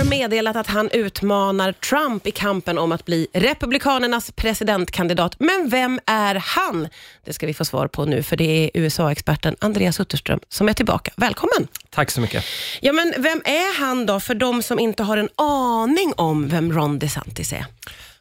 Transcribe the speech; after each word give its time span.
har 0.00 0.04
meddelat 0.04 0.56
att 0.56 0.66
han 0.66 0.90
utmanar 0.90 1.72
Trump 1.72 2.26
i 2.26 2.30
kampen 2.30 2.78
om 2.78 2.92
att 2.92 3.04
bli 3.04 3.26
Republikanernas 3.32 4.32
presidentkandidat. 4.32 5.36
Men 5.38 5.68
vem 5.68 6.00
är 6.06 6.34
han? 6.34 6.88
Det 7.24 7.32
ska 7.32 7.46
vi 7.46 7.54
få 7.54 7.64
svar 7.64 7.88
på 7.88 8.04
nu, 8.04 8.22
för 8.22 8.36
det 8.36 8.44
är 8.44 8.70
USA-experten 8.74 9.56
Andreas 9.58 10.00
Utterström 10.00 10.40
som 10.48 10.68
är 10.68 10.72
tillbaka. 10.72 11.12
Välkommen! 11.16 11.68
Tack 11.90 12.10
så 12.10 12.20
mycket. 12.20 12.44
Ja, 12.80 12.92
men 12.92 13.14
vem 13.18 13.42
är 13.44 13.80
han 13.80 14.06
då, 14.06 14.20
för 14.20 14.34
de 14.34 14.62
som 14.62 14.78
inte 14.78 15.02
har 15.02 15.16
en 15.16 15.28
aning 15.34 16.12
om 16.16 16.48
vem 16.48 16.72
Ron 16.72 16.98
DeSantis 16.98 17.52
är? 17.52 17.66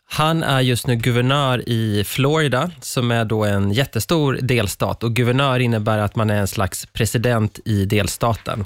Han 0.06 0.44
är 0.44 0.62
just 0.62 0.88
nu 0.88 0.96
guvernör 0.96 1.70
i 1.70 2.04
Florida, 2.04 2.72
som 2.82 3.12
är 3.12 3.26
då 3.26 3.46
en 3.46 3.72
jättestor 3.72 4.40
delstat. 4.42 5.04
Och 5.04 5.16
Guvernör 5.16 5.60
innebär 5.60 5.98
att 5.98 6.16
man 6.16 6.30
är 6.30 6.40
en 6.40 6.48
slags 6.48 6.86
president 6.86 7.60
i 7.66 7.86
delstaten. 7.86 8.66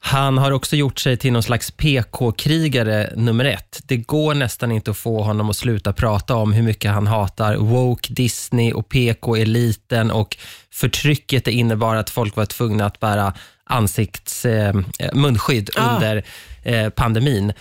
Han 0.00 0.38
har 0.38 0.50
också 0.50 0.76
gjort 0.76 0.98
sig 0.98 1.16
till 1.16 1.32
någon 1.32 1.42
slags 1.42 1.70
PK-krigare 1.70 3.12
nummer 3.16 3.44
ett. 3.44 3.80
Det 3.84 3.96
går 3.96 4.34
nästan 4.34 4.72
inte 4.72 4.90
att 4.90 4.96
få 4.96 5.22
honom 5.22 5.50
att 5.50 5.56
sluta 5.56 5.92
prata 5.92 6.34
om 6.36 6.52
hur 6.52 6.62
mycket 6.62 6.90
han 6.90 7.06
hatar 7.06 7.56
woke, 7.56 8.12
Disney 8.12 8.72
och 8.72 8.88
PK-eliten 8.88 10.10
och 10.10 10.36
förtrycket 10.70 11.44
det 11.44 11.52
innebar 11.52 11.96
att 11.96 12.10
folk 12.10 12.36
var 12.36 12.46
tvungna 12.46 12.86
att 12.86 13.00
bära 13.00 13.32
ansikts, 13.64 14.44
eh, 14.44 14.74
munskydd 15.12 15.70
Ah. 15.76 15.94
under 15.94 16.24
eh, 16.62 16.88
pandemin. 16.88 17.52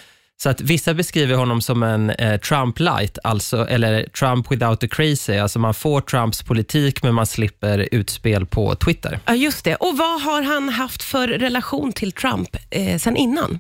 Så 0.44 0.50
att 0.50 0.62
vissa 0.62 0.94
beskriver 0.94 1.36
honom 1.36 1.62
som 1.62 1.84
en 1.84 2.10
eh, 2.10 2.40
Trump 2.40 2.80
light, 2.80 3.18
alltså, 3.24 3.68
eller 3.68 4.04
Trump 4.04 4.52
without 4.52 4.80
the 4.80 4.88
crazy. 4.88 5.38
Alltså 5.38 5.60
man 5.60 5.74
får 5.74 6.02
Trumps 6.02 6.44
politik 6.44 7.04
men 7.04 7.14
man 7.14 7.26
slipper 7.26 7.88
utspel 7.92 8.46
på 8.46 8.76
Twitter. 8.76 9.20
Ja, 9.26 9.36
just 9.36 9.66
det. 9.66 9.76
Och 9.76 9.98
vad 9.98 10.22
har 10.22 10.42
han 10.42 10.70
haft 10.70 11.04
för 11.04 11.28
relation 11.28 11.94
till 11.94 12.12
Trump 12.12 12.50
eh, 12.70 12.98
sen 12.98 13.16
innan? 13.18 13.60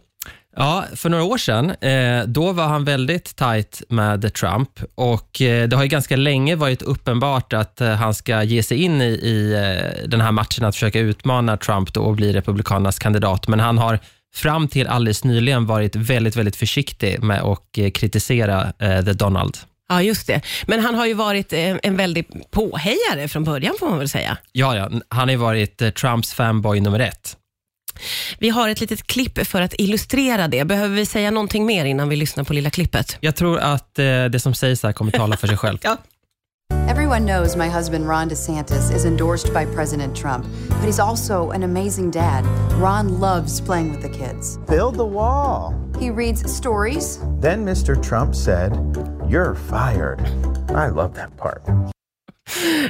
Ja, 0.60 0.86
för 0.96 1.10
några 1.10 1.24
år 1.24 1.38
sedan, 1.38 1.70
eh, 1.70 2.28
då 2.28 2.52
var 2.52 2.68
han 2.68 2.86
väldigt 2.86 3.36
tajt 3.36 3.82
med 3.90 4.34
Trump 4.34 4.70
och 4.96 5.42
eh, 5.42 5.68
det 5.68 5.76
har 5.76 5.84
ju 5.84 5.90
ganska 5.90 6.16
länge 6.16 6.56
varit 6.56 6.82
uppenbart 6.82 7.54
att 7.54 7.82
eh, 7.82 7.90
han 7.90 8.14
ska 8.14 8.44
ge 8.44 8.64
sig 8.64 8.78
in 8.78 9.02
i, 9.02 9.06
i 9.06 9.54
den 10.08 10.22
här 10.22 10.32
matchen 10.32 10.66
att 10.66 10.76
försöka 10.76 11.00
utmana 11.00 11.58
Trump 11.58 11.98
och 11.98 12.16
bli 12.16 12.34
Republikanernas 12.34 13.00
kandidat. 13.00 13.48
Men 13.48 13.60
han 13.60 13.78
har 13.78 14.00
fram 14.36 14.68
till 14.68 14.88
alldeles 14.88 15.24
nyligen 15.24 15.66
varit 15.66 15.96
väldigt, 15.96 16.36
väldigt 16.36 16.56
försiktig 16.56 17.24
med 17.24 17.42
att 17.42 17.78
eh, 17.78 17.90
kritisera 17.92 18.74
eh, 18.80 19.06
The 19.06 19.14
Donald. 19.14 19.58
Ja, 19.90 20.02
just 20.02 20.28
det. 20.28 20.42
Men 20.68 20.80
han 20.80 20.96
har 20.96 21.06
ju 21.06 21.14
varit 21.14 21.54
eh, 21.54 21.76
en 21.84 21.98
väldig 21.98 22.52
påhejare 22.52 23.28
från 23.28 23.44
början, 23.44 23.76
får 23.80 23.90
man 23.90 24.00
väl 24.00 24.10
säga. 24.10 24.38
Ja, 24.52 24.76
ja, 24.76 24.90
han 25.10 25.28
har 25.28 25.30
ju 25.30 25.36
varit 25.36 25.82
eh, 25.82 25.90
Trumps 25.90 26.34
fanboy 26.34 26.82
nummer 26.82 27.00
ett. 27.00 27.38
Vi 28.40 28.50
har 28.50 28.70
ett 28.70 28.80
litet 28.82 29.08
klipp 29.08 29.48
för 29.48 29.62
att 29.62 29.74
illustrera 29.78 30.48
det. 30.48 30.66
Behöver 30.66 30.96
vi 30.96 31.06
säga 31.06 31.32
någonting 31.32 31.66
mer 31.66 31.86
innan 31.86 32.10
vi 32.10 32.16
lyssnar 32.16 32.44
på 32.44 32.54
lilla 32.54 32.70
klippet? 32.70 33.18
Jag 33.20 33.36
tror 33.36 33.60
att 33.60 33.96
det 34.32 34.42
som 34.42 34.54
sägs 34.54 34.84
här 34.84 34.94
kommer 34.94 35.12
tala 35.12 35.38
för 35.38 35.48
sig 35.48 35.58
själv. 35.58 35.78
Ja. 35.82 35.98
Everyone 36.72 37.26
knows 37.26 37.56
my 37.56 37.70
husband 37.70 38.08
Ron 38.08 38.30
DeSantis 38.30 38.94
is 38.94 39.06
endorsed 39.06 39.54
by 39.54 39.66
President 39.66 40.16
Trump, 40.16 40.46
but 40.70 40.86
he's 40.86 41.00
also 41.00 41.52
an 41.52 41.64
amazing 41.64 42.12
dad. 42.12 42.46
Ron 42.82 43.20
loves 43.20 43.62
playing 43.62 43.92
with 43.92 44.02
the 44.02 44.10
kids. 44.10 44.58
Build 44.68 44.96
the 44.96 45.06
wall. 45.06 45.74
He 46.00 46.10
reads 46.10 46.52
stories, 46.52 47.20
Then 47.42 47.66
Mr. 47.66 47.96
Trump 48.02 48.36
said, 48.36 48.72
You're 49.30 49.56
fired. 49.56 50.22
I 50.70 50.88
love 50.90 51.14
that 51.16 51.38
part. 51.38 51.64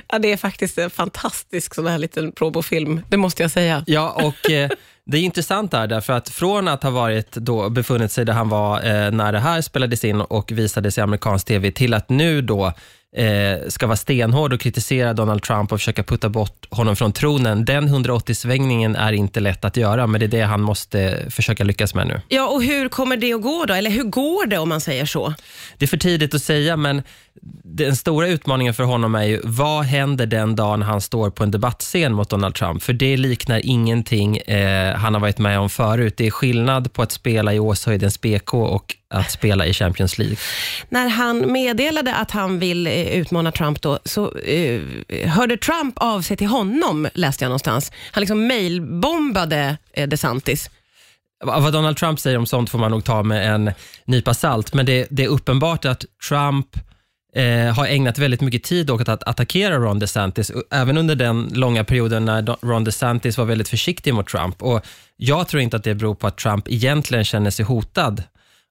Ja, 0.09 0.19
det 0.19 0.31
är 0.31 0.37
faktiskt 0.37 0.77
en 0.77 0.89
fantastisk 0.89 1.75
sån 1.75 1.87
här 1.87 1.97
liten 1.97 2.31
probofilm, 2.31 3.01
det 3.09 3.17
måste 3.17 3.41
jag 3.41 3.51
säga. 3.51 3.83
Ja, 3.87 4.11
och 4.11 4.51
eh, 4.51 4.69
det 5.05 5.17
är 5.17 5.21
intressant 5.21 5.71
där, 5.71 5.87
därför 5.87 6.13
att 6.13 6.29
från 6.29 6.67
att 6.67 6.83
ha 6.83 6.89
varit 6.89 7.31
då, 7.31 7.69
befunnit 7.69 8.11
sig 8.11 8.25
där 8.25 8.33
han 8.33 8.49
var 8.49 8.77
eh, 8.77 9.11
när 9.11 9.31
det 9.31 9.39
här 9.39 9.61
spelades 9.61 10.03
in 10.03 10.21
och 10.21 10.51
visades 10.51 10.97
i 10.97 11.01
amerikansk 11.01 11.47
TV, 11.47 11.71
till 11.71 11.93
att 11.93 12.09
nu 12.09 12.41
då 12.41 12.73
eh, 13.15 13.67
ska 13.67 13.87
vara 13.87 13.97
stenhård 13.97 14.53
och 14.53 14.59
kritisera 14.59 15.13
Donald 15.13 15.43
Trump 15.43 15.71
och 15.71 15.79
försöka 15.79 16.03
putta 16.03 16.29
bort 16.29 16.67
honom 16.69 16.95
från 16.95 17.13
tronen. 17.13 17.65
Den 17.65 17.89
180-svängningen 17.89 18.95
är 18.95 19.13
inte 19.13 19.39
lätt 19.39 19.65
att 19.65 19.77
göra, 19.77 20.07
men 20.07 20.19
det 20.19 20.25
är 20.25 20.27
det 20.27 20.41
han 20.41 20.61
måste 20.61 21.25
försöka 21.29 21.63
lyckas 21.63 21.93
med 21.93 22.07
nu. 22.07 22.21
Ja, 22.27 22.47
och 22.47 22.63
hur 22.63 22.89
kommer 22.89 23.17
det 23.17 23.33
att 23.33 23.41
gå 23.41 23.65
då? 23.65 23.73
Eller 23.73 23.89
hur 23.89 24.03
går 24.03 24.45
det 24.45 24.57
om 24.57 24.69
man 24.69 24.81
säger 24.81 25.05
så? 25.05 25.33
Det 25.77 25.85
är 25.85 25.87
för 25.87 25.97
tidigt 25.97 26.33
att 26.33 26.43
säga, 26.43 26.77
men 26.77 27.03
den 27.77 27.95
stora 27.95 28.27
utmaningen 28.27 28.73
för 28.73 28.83
honom 28.83 29.15
är 29.15 29.23
ju, 29.23 29.41
vad 29.43 29.83
händer 29.83 30.25
den 30.25 30.55
dagen 30.55 30.81
han 30.81 31.01
står 31.01 31.29
på 31.29 31.43
en 31.43 31.51
debattscen 31.51 32.13
mot 32.13 32.29
Donald 32.29 32.55
Trump? 32.55 32.83
För 32.83 32.93
det 32.93 33.17
liknar 33.17 33.61
ingenting 33.63 34.37
eh, 34.37 34.95
han 34.95 35.13
har 35.13 35.21
varit 35.21 35.37
med 35.37 35.59
om 35.59 35.69
förut. 35.69 36.13
Det 36.17 36.27
är 36.27 36.31
skillnad 36.31 36.93
på 36.93 37.01
att 37.01 37.11
spela 37.11 37.53
i 37.53 37.59
Åshöjdens 37.59 38.21
BK 38.21 38.53
och 38.53 38.95
att 39.09 39.31
spela 39.31 39.65
i 39.65 39.73
Champions 39.73 40.17
League. 40.17 40.37
När 40.89 41.07
han 41.07 41.51
meddelade 41.51 42.15
att 42.15 42.31
han 42.31 42.59
vill 42.59 42.87
eh, 42.87 42.93
utmana 42.93 43.51
Trump 43.51 43.81
då, 43.81 43.99
så 44.05 44.37
eh, 44.37 44.81
hörde 45.25 45.57
Trump 45.57 45.93
av 45.97 46.21
sig 46.21 46.37
till 46.37 46.47
honom, 46.47 47.07
läste 47.13 47.43
jag 47.43 47.49
någonstans. 47.49 47.91
Han 48.11 48.21
liksom 48.21 48.47
mailbombade 48.47 49.77
eh, 49.93 50.07
DeSantis. 50.07 50.69
Vad 51.45 51.63
vad 51.63 51.73
Donald 51.73 51.97
Trump 51.97 52.19
säger 52.19 52.37
om 52.37 52.45
sånt 52.45 52.69
får 52.69 52.79
man 52.79 52.91
nog 52.91 53.03
ta 53.03 53.23
med 53.23 53.53
en 53.53 53.71
nypa 54.05 54.33
salt, 54.33 54.73
men 54.73 54.85
det, 54.85 55.07
det 55.09 55.23
är 55.23 55.27
uppenbart 55.27 55.85
att 55.85 56.05
Trump 56.29 56.67
eh, 57.35 57.75
har 57.75 57.85
ägnat 57.85 58.17
väldigt 58.17 58.41
mycket 58.41 58.63
tid 58.63 58.89
åt 58.89 59.09
att 59.09 59.23
attackera 59.23 59.77
Ron 59.77 59.99
DeSantis, 59.99 60.51
även 60.71 60.97
under 60.97 61.15
den 61.15 61.51
långa 61.53 61.83
perioden 61.83 62.25
när 62.25 62.65
Ron 62.65 62.83
DeSantis 62.83 63.37
var 63.37 63.45
väldigt 63.45 63.69
försiktig 63.69 64.13
mot 64.13 64.27
Trump. 64.27 64.63
Och 64.63 64.85
Jag 65.17 65.47
tror 65.47 65.61
inte 65.61 65.77
att 65.77 65.83
det 65.83 65.95
beror 65.95 66.15
på 66.15 66.27
att 66.27 66.37
Trump 66.37 66.67
egentligen 66.67 67.23
känner 67.23 67.49
sig 67.49 67.65
hotad 67.65 68.23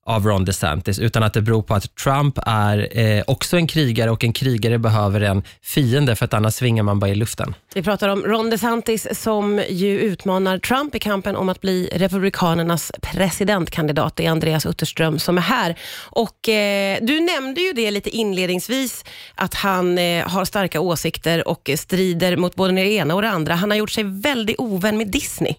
av 0.07 0.27
Ron 0.27 0.45
DeSantis, 0.45 0.99
utan 0.99 1.23
att 1.23 1.35
det 1.35 1.43
beror 1.43 1.63
på 1.63 1.75
att 1.75 1.97
Trump 1.97 2.39
är 2.47 2.99
eh, 2.99 3.25
också 3.27 3.57
en 3.57 3.67
krigare 3.67 4.11
och 4.11 4.25
en 4.25 4.33
krigare 4.33 4.79
behöver 4.79 5.21
en 5.21 5.43
fiende, 5.63 6.17
för 6.17 6.25
att 6.25 6.35
annars 6.35 6.55
svingar 6.55 6.83
man 6.83 6.99
bara 6.99 7.11
i 7.11 7.15
luften. 7.15 7.55
Vi 7.75 7.83
pratar 7.83 8.09
om 8.09 8.23
Ron 8.23 8.51
DeSantis 8.51 9.21
som 9.21 9.63
ju 9.69 10.01
utmanar 10.01 10.59
Trump 10.59 10.95
i 10.95 10.99
kampen 10.99 11.37
om 11.37 11.49
att 11.49 11.61
bli 11.61 11.91
Republikanernas 11.93 12.93
presidentkandidat. 13.01 14.17
Det 14.17 14.27
är 14.27 14.31
Andreas 14.31 14.67
Utterström 14.67 15.19
som 15.19 15.39
är 15.39 15.43
här. 15.43 15.79
Och 16.11 16.49
eh, 16.49 16.99
Du 17.03 17.21
nämnde 17.21 17.61
ju 17.61 17.73
det 17.73 17.91
lite 17.91 18.11
inledningsvis, 18.11 19.05
att 19.35 19.55
han 19.55 19.99
eh, 19.99 20.29
har 20.29 20.45
starka 20.45 20.81
åsikter 20.81 21.49
och 21.49 21.71
strider 21.77 22.37
mot 22.37 22.55
både 22.55 22.73
det 22.73 22.93
ena 22.93 23.15
och 23.15 23.23
det 23.23 23.31
andra. 23.31 23.55
Han 23.55 23.71
har 23.71 23.79
gjort 23.79 23.91
sig 23.91 24.05
väldigt 24.05 24.57
ovän 24.59 24.97
med 24.97 25.09
Disney. 25.09 25.55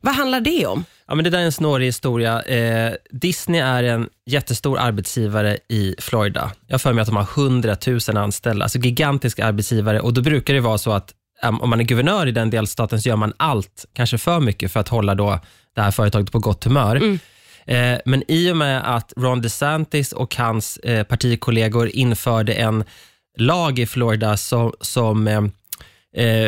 Vad 0.00 0.14
handlar 0.14 0.40
det 0.40 0.66
om? 0.66 0.84
Ja, 1.12 1.16
men 1.16 1.24
det 1.24 1.30
där 1.30 1.38
är 1.38 1.44
en 1.44 1.52
snårig 1.52 1.86
historia. 1.86 2.42
Eh, 2.42 2.92
Disney 3.10 3.60
är 3.60 3.82
en 3.82 4.08
jättestor 4.26 4.78
arbetsgivare 4.78 5.58
i 5.68 5.94
Florida. 5.98 6.52
Jag 6.66 6.74
har 6.74 6.78
för 6.78 6.92
mig 6.92 7.02
att 7.02 7.08
de 7.08 7.16
har 7.16 7.28
100 7.36 7.76
000 7.86 8.16
anställda, 8.16 8.64
alltså 8.64 8.78
gigantisk 8.78 9.38
arbetsgivare. 9.38 10.00
Och 10.00 10.12
Då 10.12 10.20
brukar 10.20 10.54
det 10.54 10.60
vara 10.60 10.78
så 10.78 10.92
att 10.92 11.14
um, 11.44 11.60
om 11.60 11.70
man 11.70 11.80
är 11.80 11.84
guvernör 11.84 12.26
i 12.26 12.32
den 12.32 12.50
delstaten 12.50 13.02
så 13.02 13.08
gör 13.08 13.16
man 13.16 13.32
allt, 13.36 13.86
kanske 13.92 14.18
för 14.18 14.40
mycket, 14.40 14.72
för 14.72 14.80
att 14.80 14.88
hålla 14.88 15.14
då 15.14 15.40
det 15.74 15.82
här 15.82 15.90
företaget 15.90 16.32
på 16.32 16.38
gott 16.38 16.64
humör. 16.64 17.18
Eh, 17.66 17.98
men 18.04 18.22
i 18.28 18.52
och 18.52 18.56
med 18.56 18.96
att 18.96 19.12
Ron 19.16 19.42
DeSantis 19.42 20.12
och 20.12 20.36
hans 20.36 20.76
eh, 20.76 21.04
partikollegor 21.04 21.88
införde 21.88 22.52
en 22.52 22.84
lag 23.38 23.78
i 23.78 23.86
Florida 23.86 24.36
som, 24.36 24.72
som 24.80 25.28
eh, 25.28 25.42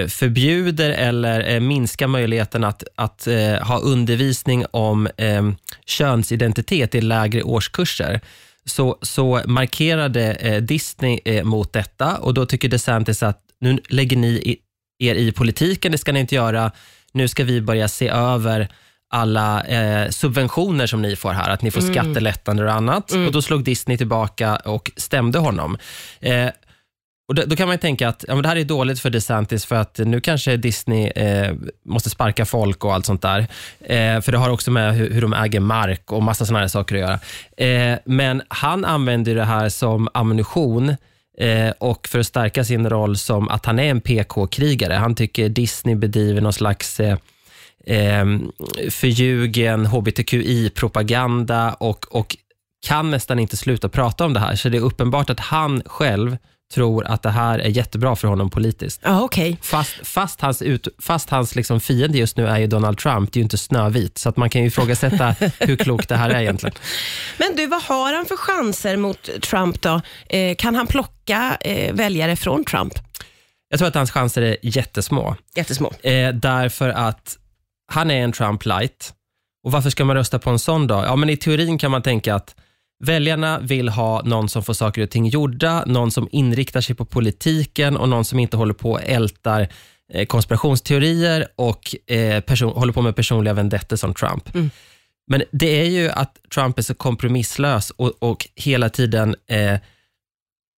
förbjuder 0.09 0.91
eller 0.91 1.55
eh, 1.55 1.61
minskar 1.61 2.07
möjligheten 2.07 2.65
att, 2.65 2.85
att 2.95 3.27
eh, 3.27 3.55
ha 3.55 3.79
undervisning 3.79 4.65
om 4.71 5.09
eh, 5.17 5.51
könsidentitet 5.87 6.95
i 6.95 7.01
lägre 7.01 7.43
årskurser, 7.43 8.21
så, 8.65 8.99
så 9.03 9.43
markerade 9.47 10.33
eh, 10.33 10.63
Disney 10.63 11.21
eh, 11.25 11.45
mot 11.45 11.73
detta 11.73 12.17
och 12.17 12.35
då 12.35 12.47
tycker 12.47 12.69
DeSantis 12.69 13.23
att 13.23 13.41
nu 13.61 13.81
lägger 13.89 14.17
ni 14.17 14.57
er 14.99 15.15
i 15.15 15.33
politiken, 15.33 15.93
det 15.93 15.99
ska 15.99 16.13
ni 16.13 16.21
inte 16.21 16.35
göra. 16.35 16.71
Nu 17.13 17.29
ska 17.29 17.45
vi 17.45 17.61
börja 17.61 17.89
se 17.89 18.09
över 18.09 18.69
alla 19.11 19.65
eh, 19.65 20.11
subventioner 20.11 20.87
som 20.87 21.03
ni 21.03 21.17
får 21.17 21.33
här, 21.33 21.51
att 21.51 21.63
ni 21.63 21.71
får 21.71 21.81
skattelättnader 21.81 22.65
och 22.65 22.73
annat. 22.73 23.13
Och 23.13 23.33
Då 23.33 23.43
slog 23.43 23.65
Disney 23.65 23.97
tillbaka 23.99 24.57
och 24.57 24.91
stämde 24.97 25.39
honom. 25.39 25.79
Eh, 26.21 26.49
och 27.29 27.35
då, 27.35 27.43
då 27.47 27.57
kan 27.57 27.67
man 27.69 27.75
ju 27.75 27.81
tänka 27.81 28.09
att 28.09 28.25
ja, 28.29 28.35
men 28.35 28.43
det 28.43 28.49
här 28.49 28.57
är 28.57 28.65
dåligt 28.65 29.01
för 29.01 29.11
DeSantis 29.11 29.65
för 29.65 29.77
att 29.77 29.99
nu 29.99 30.21
kanske 30.21 30.57
Disney 30.57 31.07
eh, 31.07 31.55
måste 31.85 32.11
sparka 32.11 32.45
folk 32.45 32.85
och 32.85 32.95
allt 32.95 33.07
sånt 33.07 33.23
där. 33.23 33.41
Eh, 33.81 34.21
för 34.21 34.33
det 34.33 34.39
har 34.39 34.51
också 34.51 34.71
med 34.71 34.95
hur, 34.95 35.11
hur 35.11 35.23
de 35.23 35.33
äger 35.33 35.61
mark 35.61 36.13
och 36.13 36.23
massa 36.23 36.47
såna 36.47 36.59
här 36.59 36.69
saker 36.69 36.95
att 36.95 37.01
göra. 37.01 37.21
Eh, 37.93 37.99
men 38.05 38.43
han 38.49 38.85
använder 38.85 39.35
det 39.35 39.45
här 39.45 39.69
som 39.69 40.09
ammunition 40.15 40.97
eh, 41.39 41.71
och 41.79 42.09
för 42.09 42.19
att 42.19 42.27
stärka 42.27 42.65
sin 42.65 42.91
roll 42.91 43.17
som 43.17 43.49
att 43.49 43.67
han 43.67 43.79
är 43.79 43.91
en 43.91 44.01
PK-krigare. 44.01 44.95
Han 44.95 45.15
tycker 45.15 45.49
Disney 45.49 45.95
bedriver 45.95 46.41
någon 46.41 46.53
slags 46.53 47.01
eh, 47.01 47.19
eh, 47.87 48.25
förljugen 48.91 49.87
hbtqi-propaganda 49.87 51.73
och, 51.73 52.17
och 52.17 52.37
kan 52.87 53.11
nästan 53.11 53.39
inte 53.39 53.57
sluta 53.57 53.89
prata 53.89 54.25
om 54.25 54.33
det 54.33 54.41
här. 54.41 54.57
Så 54.57 54.69
det 54.69 54.77
är 54.77 54.83
uppenbart 54.83 55.31
att 55.31 55.41
han 55.41 55.83
själv 55.87 56.37
tror 56.75 57.07
att 57.07 57.23
det 57.23 57.31
här 57.31 57.59
är 57.59 57.69
jättebra 57.69 58.17
för 58.17 58.29
honom 58.29 58.51
politiskt. 58.51 59.01
Ja, 59.05 59.23
okej. 59.23 59.59
Fast, 59.63 60.07
fast 60.07 60.41
hans, 60.41 60.63
ut, 60.63 60.89
fast 60.99 61.31
hans 61.31 61.55
liksom 61.55 61.81
fiende 61.81 62.19
just 62.19 62.37
nu 62.37 62.47
är 62.47 62.59
ju 62.59 62.67
Donald 62.67 62.99
Trump, 62.99 63.33
det 63.33 63.37
är 63.37 63.41
ju 63.41 63.45
inte 63.45 63.59
Snövit, 63.59 64.19
så 64.19 64.29
att 64.29 64.37
man 64.37 64.51
kan 64.51 64.61
ju 64.63 64.67
ifrågasätta 64.69 65.31
hur 65.61 65.77
klokt 65.77 66.09
det 66.09 66.17
här 66.17 66.31
är 66.31 66.41
egentligen. 66.41 66.75
Men 67.39 67.57
du, 67.57 67.67
vad 67.67 67.83
har 67.83 68.13
han 68.15 68.27
för 68.27 68.37
chanser 68.37 68.97
mot 68.97 69.31
Trump 69.43 69.83
då? 69.83 70.01
Eh, 70.29 70.55
kan 70.57 70.75
han 70.75 70.87
plocka 70.87 71.57
eh, 71.61 71.95
väljare 71.95 72.37
från 72.37 72.65
Trump? 72.65 72.95
Jag 73.69 73.79
tror 73.79 73.89
att 73.89 73.95
hans 73.95 74.11
chanser 74.11 74.43
är 74.43 74.57
jättesmå, 74.63 75.37
Jättesmå. 75.55 75.93
eh, 76.03 76.35
därför 76.35 76.89
att 76.89 77.39
han 77.93 78.11
är 78.11 78.23
en 78.25 78.33
Trump 78.33 78.65
light. 78.65 79.13
Och 79.65 79.73
varför 79.73 79.91
ska 79.91 80.05
man 80.05 80.17
rösta 80.17 80.39
på 80.39 80.51
en 80.51 80.59
sån 80.59 80.87
då? 80.87 80.95
Ja, 80.95 81.17
men 81.17 81.31
i 81.31 81.37
teorin 81.37 81.79
kan 81.79 81.91
man 81.91 82.03
tänka 82.03 82.35
att 82.35 82.55
väljarna 83.05 83.61
vill 83.61 83.89
ha 83.89 84.23
någon 84.23 84.49
som 84.49 84.63
får 84.63 84.75
saker 84.75 85.03
och 85.03 85.11
ting 85.11 85.27
gjorda, 85.27 85.85
någon 85.87 86.11
som 86.11 86.29
inriktar 86.33 86.81
sig 86.81 86.97
på 86.97 87.05
politiken 87.05 87.97
och 87.97 88.09
någon 88.09 88.25
som 88.25 88.39
inte 88.39 88.57
håller 88.57 88.75
på 88.75 88.91
och 88.91 89.03
ältar 89.03 89.69
eh, 90.13 90.27
konspirationsteorier 90.27 91.47
och 91.57 92.11
eh, 92.11 92.41
person, 92.41 92.73
håller 92.73 92.93
på 92.93 93.03
med 93.03 93.17
personliga 93.17 93.55
vendettor 93.55 93.97
som 93.97 94.15
Trump. 94.15 94.49
Men 95.27 95.43
det 95.53 95.81
är 95.81 95.91
ju 95.91 96.11
att 96.11 96.37
Trump 96.55 96.79
är 96.79 96.83
så 96.83 96.95
kompromisslös 96.95 97.91
och, 97.91 98.13
och 98.19 98.49
hela 98.55 98.89
tiden 98.89 99.37
eh, 99.47 99.79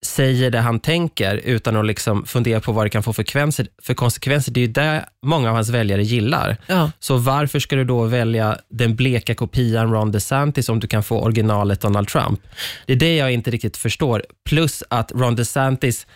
säger 0.05 0.51
det 0.51 0.59
han 0.59 0.79
tänker 0.79 1.35
utan 1.35 1.75
att 1.75 1.85
liksom 1.85 2.25
fundera 2.25 2.59
på 2.59 2.71
vad 2.71 2.85
det 2.85 2.89
kan 2.89 3.03
få 3.03 3.13
för 3.13 3.93
konsekvenser. 3.93 4.51
Det 4.51 4.59
är 4.59 4.67
ju 4.67 4.71
det 4.71 5.05
många 5.21 5.49
av 5.49 5.55
hans 5.55 5.69
väljare 5.69 6.03
gillar. 6.03 6.57
Ja. 6.67 6.91
Så 6.99 7.17
varför 7.17 7.59
ska 7.59 7.75
du 7.75 7.83
då 7.83 8.03
välja 8.03 8.57
den 8.69 8.95
bleka 8.95 9.35
kopian 9.35 9.91
Ron 9.91 10.11
DeSantis 10.11 10.69
om 10.69 10.79
du 10.79 10.87
kan 10.87 11.03
få 11.03 11.21
originalet 11.21 11.81
Donald 11.81 12.07
Trump? 12.07 12.39
Det 12.85 12.93
är 12.93 12.97
det 12.97 13.15
jag 13.15 13.31
inte 13.31 13.51
riktigt 13.51 13.77
förstår. 13.77 14.23
Plus 14.49 14.83
att 14.89 15.11
Ron 15.11 15.35
DeSantis 15.35 16.07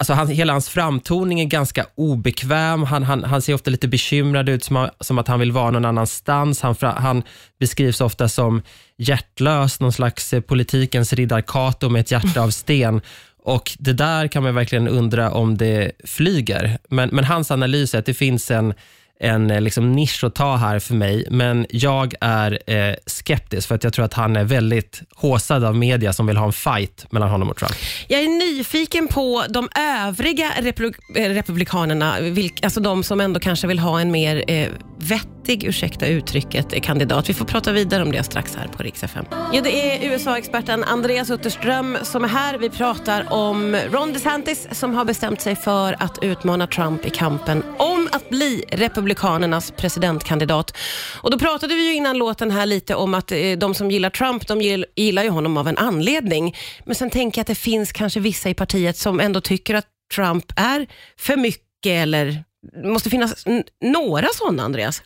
Alltså 0.00 0.12
han, 0.12 0.28
hela 0.28 0.52
hans 0.52 0.68
framtoning 0.68 1.40
är 1.40 1.44
ganska 1.44 1.86
obekväm. 1.94 2.82
Han, 2.82 3.02
han, 3.02 3.24
han 3.24 3.42
ser 3.42 3.54
ofta 3.54 3.70
lite 3.70 3.88
bekymrad 3.88 4.48
ut, 4.48 4.64
som, 4.64 4.88
som 5.00 5.18
att 5.18 5.28
han 5.28 5.40
vill 5.40 5.52
vara 5.52 5.70
någon 5.70 5.84
annanstans. 5.84 6.60
Han, 6.60 6.74
han 6.80 7.22
beskrivs 7.60 8.00
ofta 8.00 8.28
som 8.28 8.62
hjärtlös, 8.96 9.80
någon 9.80 9.92
slags 9.92 10.32
eh, 10.32 10.40
politikens 10.40 11.12
riddar 11.12 11.40
Kato 11.40 11.88
med 11.88 12.00
ett 12.00 12.10
hjärta 12.10 12.42
av 12.42 12.50
sten. 12.50 13.00
Och 13.42 13.76
Det 13.78 13.92
där 13.92 14.28
kan 14.28 14.42
man 14.42 14.54
verkligen 14.54 14.88
undra 14.88 15.32
om 15.32 15.56
det 15.56 15.92
flyger. 16.04 16.78
Men, 16.90 17.08
men 17.08 17.24
hans 17.24 17.50
analys 17.50 17.94
är 17.94 17.98
att 17.98 18.06
det 18.06 18.14
finns 18.14 18.50
en, 18.50 18.74
en 19.20 19.50
eh, 19.50 19.60
liksom 19.60 19.92
nisch 19.92 20.24
att 20.24 20.34
ta 20.34 20.56
här 20.56 20.78
för 20.78 20.94
mig, 20.94 21.26
men 21.30 21.66
jag 21.70 22.14
är 22.20 22.58
eh, 22.66 22.94
skeptisk 23.06 23.68
för 23.68 23.74
att 23.74 23.84
jag 23.84 23.92
tror 23.92 24.04
att 24.04 24.14
han 24.14 24.36
är 24.36 24.44
väldigt 24.44 25.02
håsad 25.14 25.64
av 25.64 25.76
media 25.76 26.12
som 26.12 26.26
vill 26.26 26.36
ha 26.36 26.46
en 26.46 26.52
fight 26.52 27.06
mellan 27.10 27.28
honom 27.30 27.50
och 27.50 27.56
Trump. 27.56 27.72
Jag 28.08 28.20
är 28.20 28.28
nyfiken 28.28 29.08
på 29.08 29.44
de 29.48 29.68
övriga 29.78 30.50
republik- 30.60 31.16
eh, 31.16 31.28
republikanerna, 31.30 32.20
vilk, 32.20 32.64
alltså 32.64 32.80
de 32.80 33.02
som 33.02 33.20
ändå 33.20 33.40
kanske 33.40 33.66
vill 33.66 33.78
ha 33.78 34.00
en 34.00 34.10
mer 34.10 34.44
eh, 34.48 34.68
vettig, 34.98 35.64
ursäkta 35.64 36.06
uttrycket, 36.06 36.82
kandidat. 36.82 37.28
Vi 37.28 37.34
får 37.34 37.44
prata 37.44 37.72
vidare 37.72 38.02
om 38.02 38.12
det 38.12 38.22
strax 38.22 38.56
här 38.56 38.68
på 38.68 38.82
Rix 38.82 39.02
FM. 39.02 39.24
Ja, 39.52 39.60
det 39.60 39.70
är 39.70 40.12
USA-experten 40.12 40.84
Andreas 40.84 41.30
Utterström 41.30 41.98
som 42.02 42.24
är 42.24 42.28
här. 42.28 42.58
Vi 42.58 42.70
pratar 42.70 43.32
om 43.32 43.76
Ron 43.90 44.12
DeSantis 44.12 44.68
som 44.72 44.94
har 44.94 45.04
bestämt 45.04 45.40
sig 45.40 45.56
för 45.56 45.96
att 45.98 46.18
utmana 46.22 46.66
Trump 46.66 47.06
i 47.06 47.10
kampen 47.10 47.62
om 47.78 48.08
att 48.12 48.30
bli 48.30 48.64
Republikanernas 48.72 49.70
presidentkandidat. 49.70 50.76
Och 51.22 51.30
Då 51.30 51.38
pratade 51.38 51.74
vi 51.74 51.86
ju 51.86 51.94
innan 51.94 52.18
låten 52.18 52.50
här 52.50 52.66
lite 52.66 52.94
om 52.94 53.14
att 53.14 53.32
eh, 53.32 53.38
de 53.58 53.74
som 53.74 53.90
gillar 53.90 54.10
Trump, 54.10 54.46
de 54.46 54.84
gillar 54.96 55.22
ju 55.22 55.30
honom 55.30 55.56
av 55.56 55.68
en 55.68 55.78
anledning. 55.78 56.56
Men 56.84 56.94
sen 56.94 57.10
tänker 57.10 57.38
jag 57.38 57.42
att 57.42 57.46
det 57.46 57.54
finns 57.54 57.92
kanske 57.92 58.20
vissa 58.20 58.48
i 58.48 58.54
partiet 58.54 58.96
som 58.96 59.20
ändå 59.20 59.40
tycker 59.40 59.74
att 59.74 59.86
Trump 60.14 60.52
är 60.56 60.86
för 61.16 61.36
mycket 61.36 61.62
eller 61.86 62.44
det 62.62 62.88
måste 62.88 63.10
finnas 63.10 63.44
några 63.80 64.28
sådana, 64.34 64.62
Andreas. 64.62 65.02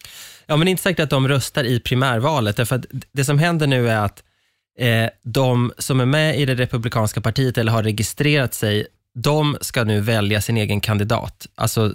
Ja, 0.47 0.57
men 0.57 0.67
det 0.67 0.69
är 0.69 0.71
inte 0.71 0.83
säkert 0.83 1.03
att 1.03 1.11
de 1.11 1.29
röstar 1.29 1.65
i 1.65 1.81
primärvalet, 1.81 2.57
därför 2.57 2.77
att 2.77 2.87
det 3.13 3.25
som 3.25 3.39
händer 3.39 3.67
nu 3.67 3.91
är 3.91 3.99
att 3.99 4.23
eh, 4.79 5.09
de 5.23 5.73
som 5.79 6.01
är 6.01 6.07
med 6.07 6.41
i 6.41 6.45
det 6.45 6.55
republikanska 6.55 7.21
partiet 7.21 7.59
eller 7.59 7.73
har 7.73 7.83
registrerat 7.83 8.55
sig, 8.55 8.87
de 9.15 9.57
ska 9.61 9.85
nu 9.85 10.01
välja 10.01 10.41
sin 10.41 10.57
egen 10.57 10.81
kandidat. 10.81 11.47
Alltså, 11.55 11.95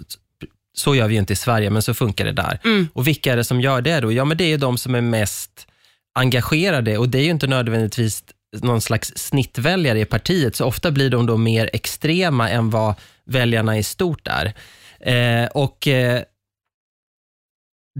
så 0.76 0.94
gör 0.94 1.08
vi 1.08 1.14
ju 1.14 1.20
inte 1.20 1.32
i 1.32 1.36
Sverige, 1.36 1.70
men 1.70 1.82
så 1.82 1.94
funkar 1.94 2.24
det 2.24 2.32
där. 2.32 2.58
Och 2.92 3.06
vilka 3.06 3.32
är 3.32 3.36
det 3.36 3.44
som 3.44 3.60
gör 3.60 3.80
det 3.80 4.00
då? 4.00 4.12
Ja, 4.12 4.24
men 4.24 4.36
det 4.36 4.44
är 4.44 4.48
ju 4.48 4.56
de 4.56 4.78
som 4.78 4.94
är 4.94 5.00
mest 5.00 5.66
engagerade 6.14 6.98
och 6.98 7.08
det 7.08 7.18
är 7.18 7.22
ju 7.22 7.30
inte 7.30 7.46
nödvändigtvis 7.46 8.24
någon 8.56 8.80
slags 8.80 9.12
snittväljare 9.16 10.00
i 10.00 10.04
partiet, 10.04 10.56
så 10.56 10.64
ofta 10.64 10.90
blir 10.90 11.10
de 11.10 11.26
då 11.26 11.36
mer 11.36 11.70
extrema 11.72 12.50
än 12.50 12.70
vad 12.70 12.94
väljarna 13.24 13.78
i 13.78 13.82
stort 13.82 14.26
är. 14.28 14.52
Eh, 15.00 15.46
och 15.46 15.88
eh, 15.88 16.22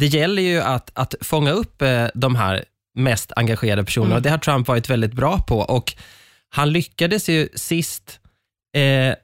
det 0.01 0.07
gäller 0.07 0.43
ju 0.43 0.61
att, 0.61 0.91
att 0.95 1.15
fånga 1.21 1.51
upp 1.51 1.83
eh, 1.83 2.07
de 2.15 2.37
här 2.37 2.65
mest 2.95 3.33
engagerade 3.37 3.85
personerna 3.85 4.17
och 4.17 4.23
det 4.23 4.31
har 4.31 4.39
Trump 4.39 4.69
varit 4.69 4.91
väldigt 4.91 5.13
bra 5.13 5.39
på. 5.39 5.59
Och 5.59 5.95
Han 6.51 6.73
lyckades 6.73 7.29
ju 7.29 7.49
sist 7.55 8.21
eh, 8.77 9.15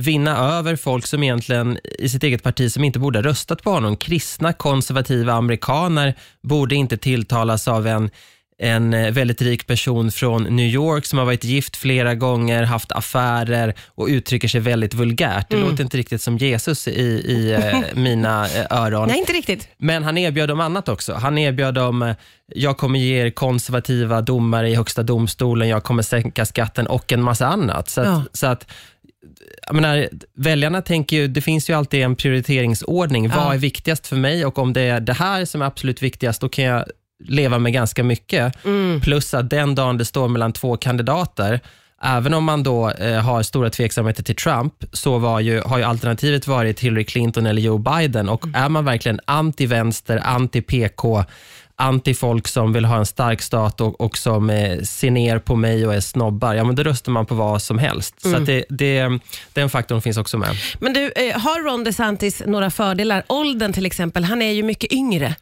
vinna 0.00 0.38
över 0.38 0.76
folk 0.76 1.06
som 1.06 1.22
egentligen 1.22 1.78
i 1.98 2.08
sitt 2.08 2.22
eget 2.22 2.42
parti 2.42 2.72
som 2.72 2.84
inte 2.84 2.98
borde 2.98 3.18
ha 3.18 3.24
röstat 3.24 3.62
på 3.62 3.70
honom. 3.70 3.96
Kristna, 3.96 4.52
konservativa 4.52 5.32
amerikaner 5.32 6.14
borde 6.42 6.74
inte 6.74 6.96
tilltalas 6.96 7.68
av 7.68 7.86
en 7.86 8.10
en 8.62 8.94
eh, 8.94 9.10
väldigt 9.10 9.42
rik 9.42 9.66
person 9.66 10.12
från 10.12 10.42
New 10.42 10.66
York 10.66 11.06
som 11.06 11.18
har 11.18 11.26
varit 11.26 11.44
gift 11.44 11.76
flera 11.76 12.14
gånger, 12.14 12.62
haft 12.62 12.92
affärer 12.92 13.74
och 13.86 14.06
uttrycker 14.06 14.48
sig 14.48 14.60
väldigt 14.60 14.94
vulgärt. 14.94 15.50
Det 15.50 15.56
låter 15.56 15.82
inte 15.82 15.96
riktigt 15.96 16.22
som 16.22 16.38
Jesus 16.38 16.88
i, 16.88 16.90
i 17.00 17.52
eh, 17.52 17.80
mina 17.94 18.46
eh, 18.48 18.66
öron. 18.70 19.08
Nej, 19.08 19.18
inte 19.18 19.32
riktigt. 19.32 19.68
Men 19.78 20.04
han 20.04 20.18
erbjöd 20.18 20.48
dem 20.48 20.60
annat 20.60 20.88
också. 20.88 21.14
Han 21.14 21.38
erbjöd 21.38 21.74
dem, 21.74 22.14
jag 22.54 22.76
kommer 22.78 22.98
ge 22.98 23.26
er 23.26 23.30
konservativa 23.30 24.20
domare 24.20 24.70
i 24.70 24.74
högsta 24.74 25.02
domstolen, 25.02 25.68
jag 25.68 25.84
kommer 25.84 26.02
sänka 26.02 26.46
skatten 26.46 26.86
och 26.86 27.12
en 27.12 27.22
massa 27.22 27.46
annat. 27.46 27.88
Så 27.88 28.00
att, 28.00 28.06
Ja. 28.06 28.22
så 28.32 28.46
att 28.46 28.66
jag 29.66 29.74
menar, 29.74 30.08
väljarna 30.36 30.82
tänker 30.82 31.16
ju, 31.16 31.28
det 31.28 31.40
finns 31.40 31.70
ju 31.70 31.74
alltid 31.74 32.02
en 32.02 32.16
prioriteringsordning. 32.16 33.24
Ja. 33.24 33.32
Vad 33.36 33.54
är 33.54 33.58
viktigast 33.58 34.06
för 34.06 34.16
mig? 34.16 34.46
Och 34.46 34.58
om 34.58 34.72
det 34.72 34.80
är 34.80 35.00
det 35.00 35.12
här 35.12 35.44
som 35.44 35.62
är 35.62 35.66
absolut 35.66 36.02
viktigast, 36.02 36.40
då 36.40 36.48
kan 36.48 36.64
jag 36.64 36.84
leva 37.20 37.58
med 37.58 37.72
ganska 37.72 38.04
mycket. 38.04 38.56
Plus 39.02 39.34
att 39.34 39.50
den 39.50 39.74
dagen 39.74 39.98
det 39.98 40.04
står 40.04 40.28
mellan 40.28 40.52
två 40.52 40.76
kandidater, 40.76 41.60
även 42.02 42.34
om 42.34 42.44
man 42.44 42.62
då 42.62 42.90
eh, 42.90 43.20
har 43.20 43.42
stora 43.42 43.70
tveksamheter 43.70 44.22
till 44.22 44.36
Trump, 44.36 44.74
så 44.92 45.18
var 45.18 45.40
ju, 45.40 45.60
har 45.60 45.78
ju 45.78 45.84
alternativet 45.84 46.46
varit 46.46 46.80
Hillary 46.80 47.04
Clinton 47.04 47.46
eller 47.46 47.62
Joe 47.62 47.78
Biden. 47.78 48.28
Och 48.28 48.44
är 48.54 48.68
man 48.68 48.84
verkligen 48.84 49.20
anti-vänster, 49.26 50.18
anti-PK, 50.18 51.24
anti-folk 51.76 52.48
som 52.48 52.72
vill 52.72 52.84
ha 52.84 52.96
en 52.96 53.06
stark 53.06 53.42
stat 53.42 53.80
och, 53.80 54.00
och 54.00 54.18
som 54.18 54.50
eh, 54.50 54.80
ser 54.80 55.10
ner 55.10 55.38
på 55.38 55.56
mig 55.56 55.86
och 55.86 55.94
är 55.94 56.00
snobbar, 56.00 56.54
ja 56.54 56.64
men 56.64 56.74
då 56.74 56.82
röstar 56.82 57.12
man 57.12 57.26
på 57.26 57.34
vad 57.34 57.62
som 57.62 57.78
helst. 57.78 58.14
Så 58.22 58.36
att 58.36 58.46
det, 58.46 58.64
det, 58.68 59.18
den 59.52 59.70
faktorn 59.70 60.02
finns 60.02 60.16
också 60.16 60.38
med. 60.38 60.50
Men 60.78 60.92
du, 60.92 61.12
eh, 61.16 61.38
har 61.40 61.64
Ron 61.64 61.84
DeSantis 61.84 62.42
några 62.46 62.70
fördelar? 62.70 63.22
Åldern 63.28 63.72
till 63.72 63.86
exempel, 63.86 64.24
han 64.24 64.42
är 64.42 64.52
ju 64.52 64.62
mycket 64.62 64.92
yngre. 64.92 65.34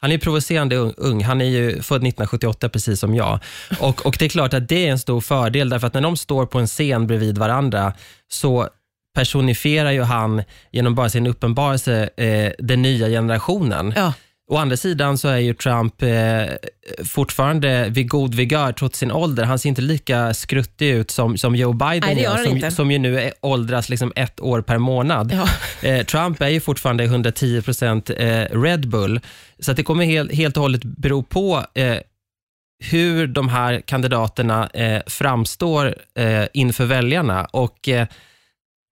Han 0.00 0.12
är 0.12 0.18
provocerande 0.18 0.76
ung. 0.76 1.24
Han 1.24 1.40
är 1.40 1.44
ju 1.44 1.70
född 1.70 1.96
1978 1.96 2.68
precis 2.68 3.00
som 3.00 3.14
jag. 3.14 3.38
Och, 3.80 4.06
och 4.06 4.16
Det 4.18 4.24
är 4.24 4.28
klart 4.28 4.54
att 4.54 4.68
det 4.68 4.86
är 4.86 4.90
en 4.90 4.98
stor 4.98 5.20
fördel 5.20 5.68
därför 5.68 5.86
att 5.86 5.94
när 5.94 6.00
de 6.00 6.16
står 6.16 6.46
på 6.46 6.58
en 6.58 6.66
scen 6.66 7.06
bredvid 7.06 7.38
varandra 7.38 7.92
så 8.28 8.68
personifierar 9.14 9.90
ju 9.90 10.02
han 10.02 10.42
genom 10.72 10.94
bara 10.94 11.08
sin 11.08 11.26
uppenbarelse 11.26 12.10
eh, 12.16 12.52
den 12.58 12.82
nya 12.82 13.08
generationen. 13.08 13.92
Ja. 13.96 14.12
Å 14.48 14.56
andra 14.56 14.76
sidan 14.76 15.18
så 15.18 15.28
är 15.28 15.38
ju 15.38 15.54
Trump 15.54 16.02
eh, 16.02 16.44
fortfarande 17.04 17.88
vid 17.88 18.08
god 18.08 18.34
vigör 18.34 18.72
trots 18.72 18.98
sin 18.98 19.12
ålder. 19.12 19.44
Han 19.44 19.58
ser 19.58 19.68
inte 19.68 19.82
lika 19.82 20.34
skruttig 20.34 20.90
ut 20.90 21.10
som, 21.10 21.36
som 21.36 21.56
Joe 21.56 21.72
Biden 21.72 22.14
Nej, 22.14 22.22
gör 22.22 22.36
som, 22.36 22.56
inte. 22.56 22.70
som 22.70 22.90
ju 22.90 22.98
nu 22.98 23.20
är, 23.20 23.32
åldras 23.40 23.88
liksom 23.88 24.12
ett 24.16 24.40
år 24.40 24.60
per 24.60 24.78
månad. 24.78 25.32
Ja. 25.32 25.48
Eh, 25.82 26.04
Trump 26.04 26.42
är 26.42 26.48
ju 26.48 26.60
fortfarande 26.60 27.04
110 27.04 27.62
procent 27.62 28.10
eh, 28.10 28.42
Red 28.42 28.88
Bull, 28.88 29.20
så 29.58 29.72
det 29.72 29.82
kommer 29.82 30.04
helt, 30.04 30.32
helt 30.32 30.56
och 30.56 30.62
hållet 30.62 30.84
bero 30.84 31.22
på 31.22 31.64
eh, 31.74 31.96
hur 32.84 33.26
de 33.26 33.48
här 33.48 33.80
kandidaterna 33.80 34.66
eh, 34.66 35.02
framstår 35.06 35.94
eh, 36.18 36.44
inför 36.52 36.84
väljarna. 36.84 37.44
Och 37.44 37.88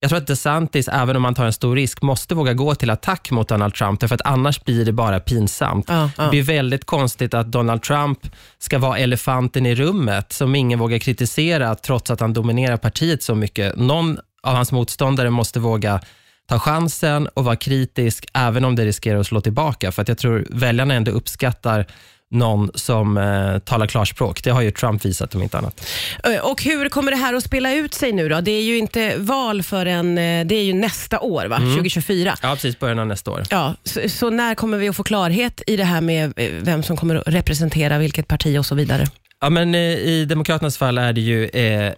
jag 0.05 0.09
tror 0.09 0.19
att 0.19 0.27
DeSantis, 0.27 0.89
även 0.89 1.17
om 1.17 1.25
han 1.25 1.35
tar 1.35 1.45
en 1.45 1.53
stor 1.53 1.77
risk, 1.77 2.03
måste 2.03 2.35
våga 2.35 2.53
gå 2.55 2.75
till 2.75 2.91
attack 2.91 3.31
mot 3.31 3.49
Donald 3.49 3.75
Trump, 3.75 4.01
därför 4.01 4.15
att 4.15 4.21
annars 4.25 4.65
blir 4.65 4.85
det 4.85 4.93
bara 4.93 5.21
pinsamt. 5.21 5.87
Ja, 5.89 6.11
ja. 6.17 6.23
Det 6.25 6.31
blir 6.31 6.43
väldigt 6.43 6.85
konstigt 6.85 7.35
att 7.35 7.53
Donald 7.53 7.83
Trump 7.83 8.19
ska 8.59 8.79
vara 8.79 8.99
elefanten 8.99 9.67
i 9.67 9.75
rummet 9.75 10.33
som 10.33 10.55
ingen 10.55 10.79
vågar 10.79 10.99
kritisera, 10.99 11.75
trots 11.75 12.11
att 12.11 12.21
han 12.21 12.33
dominerar 12.33 12.77
partiet 12.77 13.23
så 13.23 13.35
mycket. 13.35 13.77
Någon 13.77 14.19
av 14.43 14.55
hans 14.55 14.73
motståndare 14.73 15.31
måste 15.31 15.61
våga 15.61 16.01
ta 16.49 16.59
chansen 16.59 17.27
och 17.35 17.45
vara 17.45 17.57
kritisk, 17.57 18.27
även 18.35 18.65
om 18.65 18.77
det 18.77 18.85
riskerar 18.85 19.21
att 19.21 19.27
slå 19.27 19.41
tillbaka. 19.41 19.93
För 19.93 20.03
att 20.03 20.09
jag 20.09 20.19
tror 20.19 20.47
väljarna 20.51 20.95
ändå 20.95 21.11
uppskattar 21.11 21.87
någon 22.31 22.71
som 22.75 23.17
eh, 23.19 23.59
talar 23.59 23.87
klarspråk. 23.87 24.45
Det 24.45 24.51
har 24.51 24.61
ju 24.63 24.71
Trump 24.71 25.05
visat 25.05 25.35
om 25.35 25.43
inte 25.43 25.59
annat. 25.59 25.87
Eh, 26.25 26.45
Och 26.47 26.63
hur 26.63 26.89
kommer 26.89 27.11
det 27.11 27.17
här 27.17 27.35
att 27.35 27.45
spela 27.45 27.75
ut 27.75 27.95
sig 27.95 28.13
nu 28.13 28.29
då? 28.29 28.41
Det 28.41 28.51
är 28.51 28.63
ju 28.63 28.79
inte 28.79 29.15
val 29.17 29.63
förrän, 29.63 30.19
eh, 30.19 30.47
det 30.47 30.55
är 30.55 30.65
ju 30.65 30.73
nästa 30.73 31.21
år, 31.21 31.47
va? 31.47 31.57
2024. 31.57 32.37
Ja, 32.43 32.51
precis. 32.55 32.79
Början 32.79 32.99
av 32.99 33.07
nästa 33.07 33.31
år. 33.31 33.43
Ja, 33.51 33.75
så, 33.85 34.09
så 34.09 34.31
när 34.31 34.55
kommer 34.55 34.79
vi 34.79 34.89
att 34.89 34.97
få 34.97 35.03
klarhet 35.03 35.63
i 35.67 35.77
det 35.77 35.85
här 35.85 36.01
med 36.01 36.33
eh, 36.37 36.51
vem 36.61 36.83
som 36.83 36.97
kommer 36.97 37.15
att 37.17 37.23
representera 37.27 37.99
vilket 37.99 38.29
parti 38.29 38.59
och 38.59 38.67
så 38.67 38.75
vidare? 38.75 39.05
Ja, 39.41 39.51
men, 39.51 39.75
I 39.75 40.25
Demokraternas 40.25 40.79
fall 40.79 40.99
är 40.99 41.13
det 41.13 41.21
ju 41.21 41.45
eh, 41.49 41.87
eh, 41.87 41.93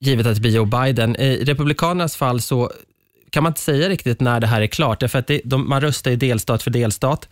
givet 0.00 0.26
att 0.26 0.34
det 0.34 0.40
blir 0.40 0.50
Joe 0.56 0.64
Biden. 0.64 1.16
I 1.16 1.44
Republikanernas 1.44 2.16
fall 2.16 2.40
så 2.40 2.70
kan 3.30 3.42
man 3.42 3.50
inte 3.50 3.60
säga 3.60 3.88
riktigt 3.88 4.20
när 4.20 4.40
det 4.40 4.46
här 4.46 4.60
är 4.60 4.66
klart, 4.66 5.00
därför 5.00 5.18
att 5.18 5.26
det, 5.26 5.40
de, 5.44 5.68
man 5.68 5.80
röstar 5.80 6.10
ju 6.10 6.16
delstat 6.16 6.62
för 6.62 6.70
delstat. 6.70 7.28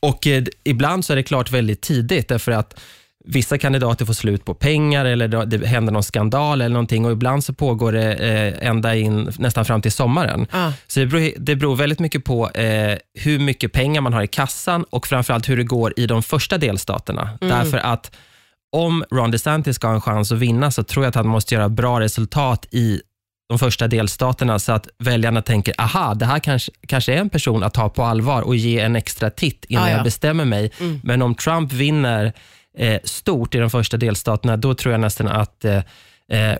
Och 0.00 0.26
eh, 0.26 0.44
ibland 0.64 1.04
så 1.04 1.12
är 1.12 1.16
det 1.16 1.22
klart 1.22 1.50
väldigt 1.50 1.80
tidigt, 1.80 2.28
därför 2.28 2.52
att 2.52 2.80
vissa 3.28 3.58
kandidater 3.58 4.04
får 4.04 4.12
slut 4.12 4.44
på 4.44 4.54
pengar 4.54 5.04
eller 5.04 5.46
det 5.46 5.66
händer 5.66 5.92
någon 5.92 6.02
skandal 6.02 6.60
eller 6.60 6.72
någonting 6.72 7.04
och 7.04 7.12
ibland 7.12 7.44
så 7.44 7.52
pågår 7.52 7.92
det 7.92 8.14
eh, 8.14 8.68
ända 8.68 8.94
in 8.94 9.32
nästan 9.38 9.64
fram 9.64 9.82
till 9.82 9.92
sommaren. 9.92 10.46
Ah. 10.50 10.72
Så 10.86 11.00
det 11.00 11.06
beror, 11.06 11.30
det 11.38 11.56
beror 11.56 11.76
väldigt 11.76 11.98
mycket 11.98 12.24
på 12.24 12.50
eh, 12.50 12.98
hur 13.14 13.38
mycket 13.38 13.72
pengar 13.72 14.00
man 14.00 14.12
har 14.12 14.22
i 14.22 14.26
kassan 14.26 14.84
och 14.90 15.06
framförallt 15.06 15.48
hur 15.48 15.56
det 15.56 15.64
går 15.64 15.92
i 15.96 16.06
de 16.06 16.22
första 16.22 16.58
delstaterna. 16.58 17.38
Därför 17.40 17.78
att 17.78 18.16
om 18.72 19.04
Ron 19.10 19.30
DeSantis 19.30 19.76
ska 19.76 19.86
ha 19.86 19.94
en 19.94 20.00
chans 20.00 20.32
att 20.32 20.38
vinna 20.38 20.70
så 20.70 20.82
tror 20.82 21.04
jag 21.04 21.08
att 21.08 21.14
han 21.14 21.28
måste 21.28 21.54
göra 21.54 21.68
bra 21.68 22.00
resultat 22.00 22.66
i 22.70 23.00
de 23.48 23.58
första 23.58 23.88
delstaterna 23.88 24.58
så 24.58 24.72
att 24.72 24.88
väljarna 24.98 25.42
tänker, 25.42 25.74
aha, 25.80 26.14
det 26.14 26.26
här 26.26 26.38
kanske, 26.38 26.72
kanske 26.86 27.12
är 27.14 27.18
en 27.18 27.30
person 27.30 27.62
att 27.62 27.74
ta 27.74 27.88
på 27.88 28.02
allvar 28.02 28.42
och 28.42 28.56
ge 28.56 28.80
en 28.80 28.96
extra 28.96 29.30
titt 29.30 29.64
innan 29.68 29.84
Ah, 29.84 29.88
ja. 29.90 29.96
jag 29.96 30.04
bestämmer 30.04 30.44
mig. 30.44 30.70
Men 31.02 31.22
om 31.22 31.34
Trump 31.34 31.72
vinner 31.72 32.32
eh, 32.78 33.00
stort 33.04 33.54
i 33.54 33.58
de 33.58 33.70
första 33.70 33.96
delstaterna, 33.96 34.56
då 34.56 34.74
tror 34.74 34.92
jag 34.92 35.00
nästan 35.00 35.28
att 35.28 35.64
eh, 35.64 35.80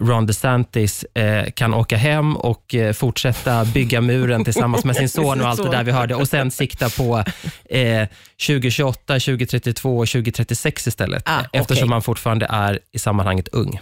Ron 0.00 0.26
DeSantis 0.26 1.04
eh, 1.14 1.50
kan 1.50 1.74
åka 1.74 1.96
hem 1.96 2.36
och 2.36 2.74
eh, 2.74 2.92
fortsätta 2.92 3.64
bygga 3.64 4.00
muren 4.00 4.44
tillsammans 4.44 4.84
med 4.84 4.96
sin 4.96 5.08
son 5.08 5.40
och 5.40 5.48
allt 5.48 5.62
det 5.62 5.70
där 5.70 5.84
vi 5.84 5.92
hörde 5.92 6.14
och 6.14 6.28
sen 6.28 6.50
sikta 6.50 6.90
på 6.90 7.24
eh, 7.70 8.08
2028, 8.46 9.14
2032 9.14 9.98
och 9.98 10.08
2036 10.08 10.86
istället. 10.86 11.22
Ah, 11.26 11.40
okej. 11.40 11.60
Eftersom 11.60 11.90
man 11.90 12.02
fortfarande 12.02 12.46
är 12.50 12.78
i 12.92 12.98
sammanhanget 12.98 13.48
ung. 13.48 13.80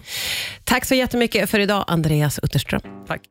Tack 0.64 0.85
så 0.85 0.95
jättemycket 0.95 1.50
för 1.50 1.59
idag, 1.59 1.85
Andreas 1.87 2.38
Utterström. 2.43 2.81
Tack. 3.07 3.23